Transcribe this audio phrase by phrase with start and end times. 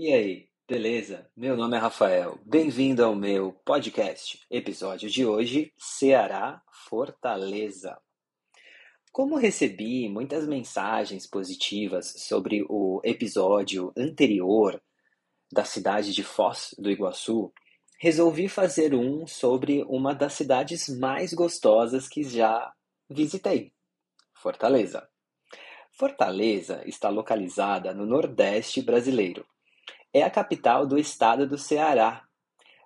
[0.00, 1.28] E aí, beleza?
[1.36, 2.38] Meu nome é Rafael.
[2.46, 4.46] Bem-vindo ao meu podcast.
[4.48, 8.00] Episódio de hoje: Ceará, Fortaleza.
[9.10, 14.80] Como recebi muitas mensagens positivas sobre o episódio anterior
[15.50, 17.52] da cidade de Foz do Iguaçu,
[17.98, 22.72] resolvi fazer um sobre uma das cidades mais gostosas que já
[23.10, 23.72] visitei,
[24.32, 25.08] Fortaleza.
[25.90, 29.44] Fortaleza está localizada no Nordeste brasileiro.
[30.12, 32.24] É a capital do estado do Ceará.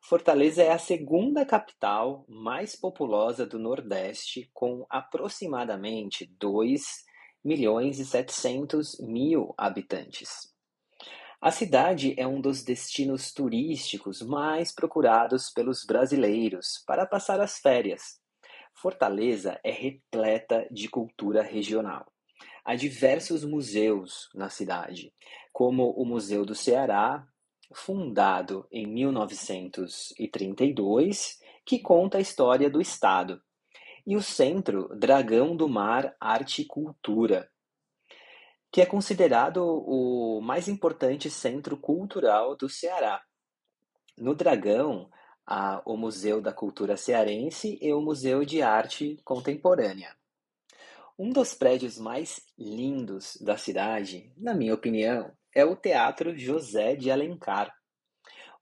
[0.00, 7.04] Fortaleza é a segunda capital mais populosa do Nordeste, com aproximadamente 2
[7.44, 10.54] milhões e 700 mil habitantes.
[11.40, 18.20] A cidade é um dos destinos turísticos mais procurados pelos brasileiros para passar as férias.
[18.74, 22.06] Fortaleza é repleta de cultura regional.
[22.68, 25.14] Há diversos museus na cidade,
[25.54, 27.26] como o Museu do Ceará,
[27.72, 33.40] fundado em 1932, que conta a história do estado,
[34.06, 37.50] e o Centro Dragão do Mar Arte e Cultura,
[38.70, 43.22] que é considerado o mais importante centro cultural do Ceará.
[44.14, 45.08] No Dragão,
[45.46, 50.17] há o Museu da Cultura Cearense e o Museu de Arte Contemporânea.
[51.18, 57.10] Um dos prédios mais lindos da cidade, na minha opinião, é o Teatro José de
[57.10, 57.74] Alencar.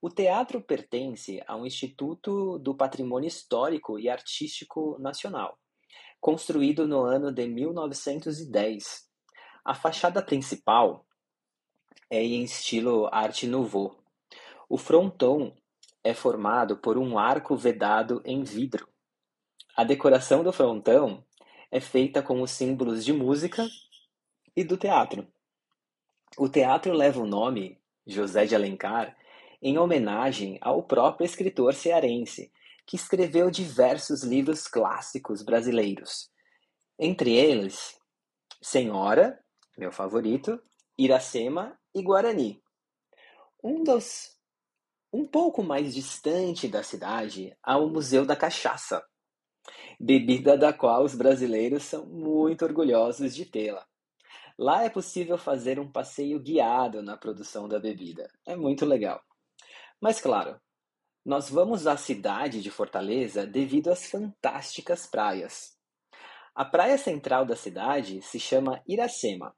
[0.01, 5.59] O teatro pertence ao Instituto do Patrimônio Histórico e Artístico Nacional,
[6.19, 9.07] construído no ano de 1910
[9.63, 11.05] a fachada principal
[12.09, 13.99] é em estilo Arte Nouveau.
[14.69, 15.53] O fronton
[16.05, 18.89] é formado por um arco vedado em vidro.
[19.77, 21.23] A decoração do frontão
[21.71, 23.67] é feita com os símbolos de música
[24.57, 25.27] e do teatro.
[26.37, 29.17] O teatro leva o nome José de Alencar
[29.61, 32.53] em homenagem ao próprio escritor cearense,
[32.87, 36.31] que escreveu diversos livros clássicos brasileiros.
[36.99, 37.99] Entre eles,
[38.63, 39.39] Senhora
[39.77, 40.61] meu favorito,
[40.99, 42.63] Iracema e Guarani.
[43.63, 44.35] Um dos
[45.13, 49.05] um pouco mais distante da cidade há o Museu da Cachaça,
[50.01, 53.87] bebida da qual os brasileiros são muito orgulhosos de tê-la.
[54.59, 58.29] Lá é possível fazer um passeio guiado na produção da bebida.
[58.47, 59.23] É muito legal.
[60.01, 60.59] Mas claro,
[61.25, 65.77] nós vamos à cidade de Fortaleza devido às fantásticas praias.
[66.55, 69.55] A praia central da cidade se chama Iracema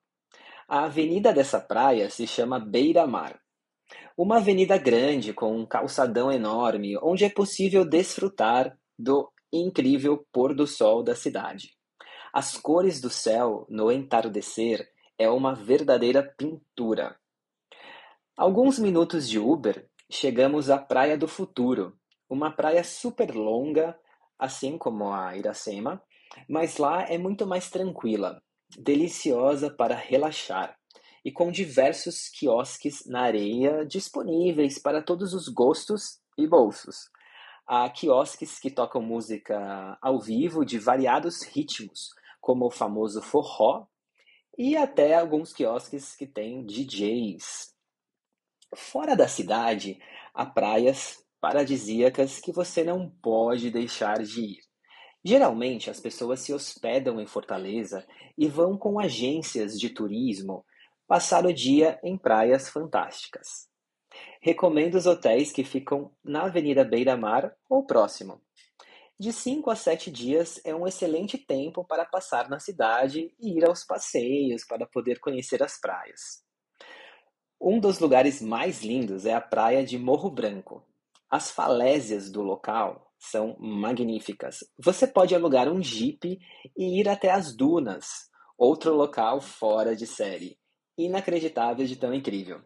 [0.69, 3.41] a avenida dessa praia se chama Beira-Mar.
[4.15, 10.67] Uma avenida grande com um calçadão enorme, onde é possível desfrutar do incrível pôr do
[10.67, 11.77] sol da cidade.
[12.33, 14.89] As cores do céu no entardecer
[15.19, 17.19] é uma verdadeira pintura.
[18.37, 21.99] Alguns minutos de Uber, chegamos à Praia do Futuro,
[22.29, 23.99] uma praia super longa,
[24.39, 26.03] assim como a Iracema,
[26.49, 28.41] mas lá é muito mais tranquila
[28.77, 30.77] deliciosa para relaxar
[31.25, 37.11] e com diversos quiosques na areia disponíveis para todos os gostos e bolsos.
[37.71, 42.09] Há quiosques que tocam música ao vivo de variados ritmos,
[42.41, 43.87] como o famoso forró,
[44.57, 47.75] e até alguns quiosques que têm DJs.
[48.75, 50.01] Fora da cidade,
[50.33, 54.61] há praias paradisíacas que você não pode deixar de ir.
[55.23, 58.07] Geralmente, as pessoas se hospedam em Fortaleza
[58.39, 60.65] e vão com agências de turismo
[61.07, 63.69] passar o dia em praias fantásticas.
[64.41, 68.41] Recomendo os hotéis que ficam na Avenida Beira Mar ou próximo.
[69.21, 73.65] De 5 a 7 dias é um excelente tempo para passar na cidade e ir
[73.67, 76.45] aos passeios para poder conhecer as praias.
[77.61, 80.85] Um dos lugares mais lindos é a praia de Morro Branco.
[81.29, 84.59] As falésias do local são magníficas.
[84.79, 86.39] Você pode alugar um Jeep
[86.77, 90.57] e ir até as dunas, outro local fora de série.
[90.97, 92.63] Inacreditável de tão incrível.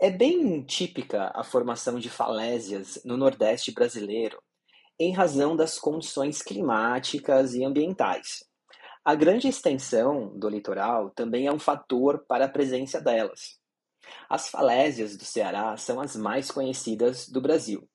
[0.00, 4.42] É bem típica a formação de falésias no Nordeste brasileiro,
[4.98, 8.44] em razão das condições climáticas e ambientais.
[9.04, 13.58] A grande extensão do litoral também é um fator para a presença delas.
[14.28, 17.86] As falésias do Ceará são as mais conhecidas do Brasil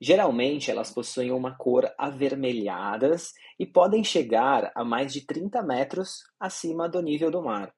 [0.00, 6.88] Geralmente, elas possuem uma cor avermelhadas e podem chegar a mais de 30 metros acima
[6.88, 7.70] do nível do mar.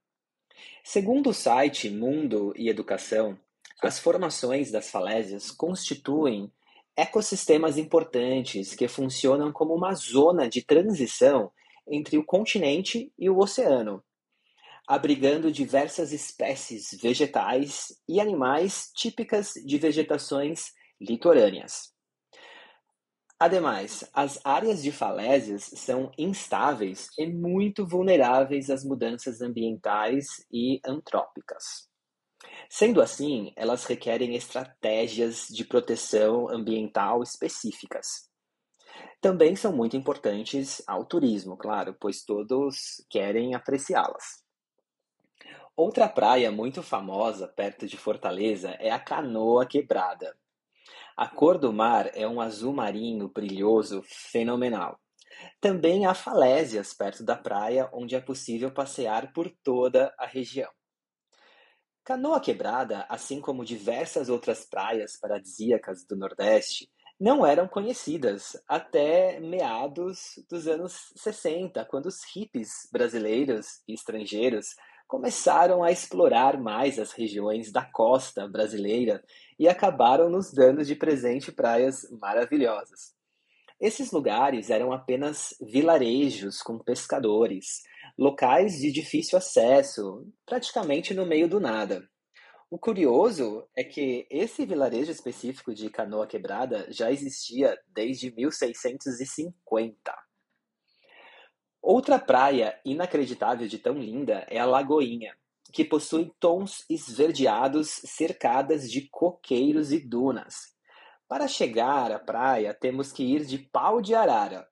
[0.84, 3.36] Segundo o site Mundo e Educação,
[3.86, 6.50] as formações das falésias constituem
[6.96, 11.50] ecossistemas importantes que funcionam como uma zona de transição
[11.88, 14.02] entre o continente e o oceano.
[14.86, 21.92] abrigando diversas espécies vegetais e animais típicas de vegetações litorâneas.
[23.38, 31.91] Ademais, as áreas de falésias são instáveis e muito vulneráveis às mudanças ambientais e antrópicas.
[32.68, 38.30] Sendo assim, elas requerem estratégias de proteção ambiental específicas.
[39.20, 44.42] Também são muito importantes ao turismo, claro, pois todos querem apreciá-las.
[45.76, 50.36] Outra praia muito famosa perto de Fortaleza é a Canoa Quebrada,
[51.14, 54.98] a cor do mar é um azul marinho brilhoso fenomenal.
[55.60, 60.70] Também há falésias perto da praia, onde é possível passear por toda a região.
[62.04, 70.42] Canoa Quebrada, assim como diversas outras praias paradisíacas do Nordeste, não eram conhecidas até meados
[70.50, 74.74] dos anos 60, quando os hippies brasileiros e estrangeiros
[75.06, 79.22] começaram a explorar mais as regiões da costa brasileira
[79.56, 83.14] e acabaram nos dando de presente praias maravilhosas.
[83.80, 87.82] Esses lugares eram apenas vilarejos com pescadores,
[88.22, 92.08] locais de difícil acesso, praticamente no meio do nada.
[92.70, 100.16] O curioso é que esse vilarejo específico de Canoa Quebrada já existia desde 1650.
[101.82, 105.36] Outra praia inacreditável de tão linda é a Lagoinha,
[105.72, 110.76] que possui tons esverdeados cercadas de coqueiros e dunas.
[111.26, 114.64] Para chegar à praia, temos que ir de pau de arara,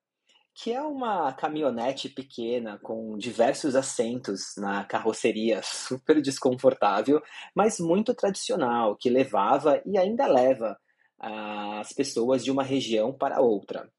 [0.63, 7.23] que é uma caminhonete pequena com diversos assentos na carroceria, super desconfortável,
[7.55, 10.79] mas muito tradicional, que levava e ainda leva
[11.19, 13.91] as pessoas de uma região para outra.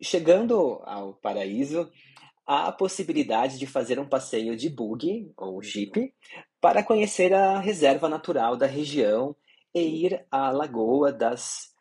[0.00, 1.90] Chegando ao paraíso,
[2.46, 6.14] há a possibilidade de fazer um passeio de buggy ou jeep
[6.60, 9.34] para conhecer a reserva natural da região
[9.74, 11.74] e ir à Lagoa das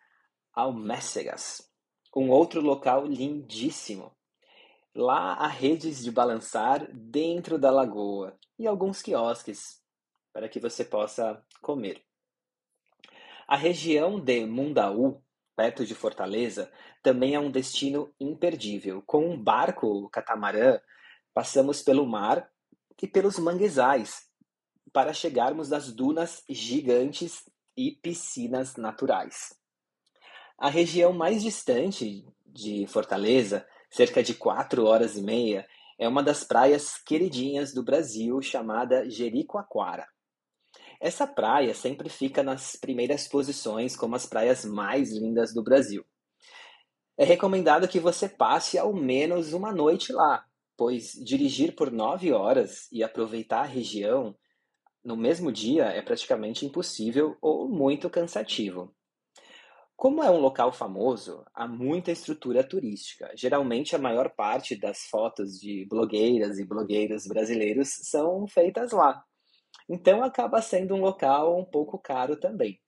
[0.54, 1.67] Almécegas,
[2.18, 4.12] um outro local lindíssimo.
[4.96, 9.82] Lá há redes de balançar dentro da lagoa e alguns quiosques
[10.34, 12.02] para que você possa comer.
[13.48, 15.22] A região de Mundaú
[15.58, 16.72] perto de Fortaleza,
[17.02, 19.02] também é um destino imperdível.
[19.02, 20.80] Com um barco catamarã,
[21.34, 22.48] passamos pelo mar
[23.02, 24.28] e pelos manguezais
[24.94, 29.58] para chegarmos às dunas gigantes e piscinas naturais.
[30.60, 35.68] A região mais distante de Fortaleza, cerca de quatro horas e meia,
[36.00, 40.08] é uma das praias queridinhas do Brasil chamada Jericoacoara.
[41.00, 46.04] Essa praia sempre fica nas primeiras posições como as praias mais lindas do Brasil.
[47.16, 50.44] É recomendado que você passe ao menos uma noite lá,
[50.76, 54.36] pois dirigir por nove horas e aproveitar a região
[55.04, 58.97] no mesmo dia é praticamente impossível ou muito cansativo.
[59.98, 63.32] Como é um local famoso, há muita estrutura turística.
[63.36, 69.24] Geralmente, a maior parte das fotos de blogueiras e blogueiros brasileiros são feitas lá.
[69.90, 72.80] Então acaba sendo um local um pouco caro também.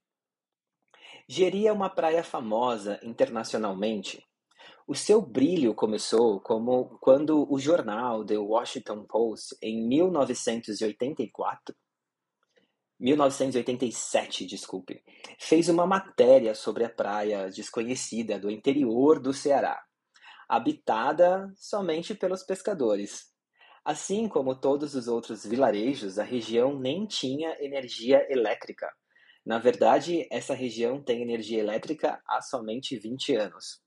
[1.27, 4.23] Jeri é uma praia famosa internacionalmente.
[4.85, 11.75] O seu brilho começou como quando o jornal The Washington Post, em 1984,
[12.99, 15.01] 1987, desculpe,
[15.39, 19.81] fez uma matéria sobre a praia desconhecida do interior do Ceará,
[20.47, 23.29] habitada somente pelos pescadores.
[23.85, 28.91] Assim como todos os outros vilarejos, a região nem tinha energia elétrica.
[29.45, 33.81] Na verdade, essa região tem energia elétrica há somente 20 anos.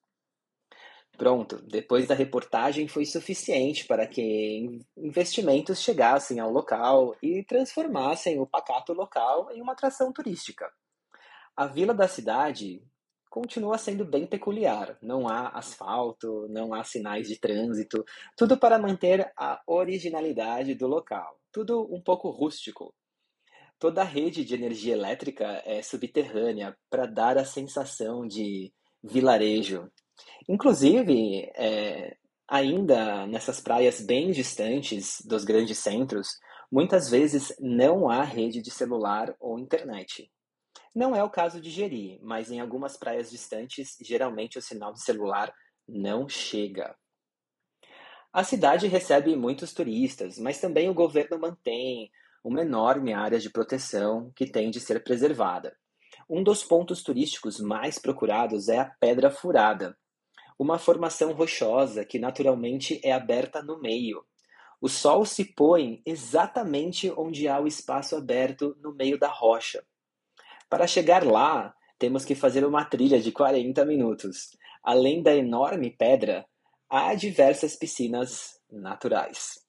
[1.17, 8.47] Pronto, depois da reportagem foi suficiente para que investimentos chegassem ao local e transformassem o
[8.47, 10.73] pacato local em uma atração turística.
[11.55, 12.83] A vila da cidade
[13.33, 14.99] continua sendo bem peculiar.
[15.01, 18.05] Não há asfalto, não há sinais de trânsito,
[18.37, 22.95] tudo para manter a originalidade do local, tudo um pouco rústico.
[23.79, 29.91] Toda a rede de energia elétrica é subterrânea para dar a sensação de vilarejo.
[30.49, 32.17] Inclusive, é,
[32.49, 36.39] ainda nessas praias bem distantes dos grandes centros,
[36.71, 40.31] muitas vezes não há rede de celular ou internet.
[40.95, 45.03] Não é o caso de Jeri, mas em algumas praias distantes, geralmente o sinal de
[45.03, 45.53] celular
[45.89, 46.95] não chega.
[48.33, 52.11] A cidade recebe muitos turistas, mas também o governo mantém
[52.43, 55.77] uma enorme área de proteção que tem de ser preservada.
[56.29, 59.97] Um dos pontos turísticos mais procurados é a Pedra Furada,
[60.63, 64.25] uma formação rochosa que naturalmente é aberta no meio.
[64.81, 69.85] O sol se põe exatamente onde há o espaço aberto no meio da rocha.
[70.71, 74.57] Para chegar lá, temos que fazer uma trilha de 40 minutos.
[74.85, 76.47] Além da enorme pedra,
[76.89, 79.61] há diversas piscinas naturais.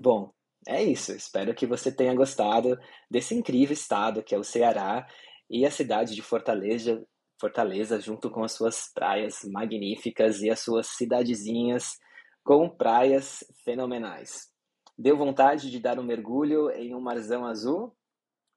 [0.00, 0.32] Bom,
[0.66, 1.12] é isso.
[1.12, 2.78] Espero que você tenha gostado
[3.10, 5.08] desse incrível estado que é o Ceará
[5.50, 7.04] e a cidade de Fortaleza,
[7.40, 11.96] Fortaleza junto com as suas praias magníficas e as suas cidadezinhas
[12.44, 14.48] com praias fenomenais.
[14.96, 17.96] Deu vontade de dar um mergulho em um marzão azul?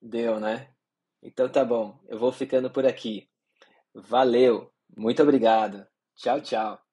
[0.02, 0.74] Deu, né?
[1.22, 3.30] Então tá bom, eu vou ficando por aqui.
[3.94, 5.86] Valeu, muito obrigado.
[6.16, 6.91] Tchau, tchau.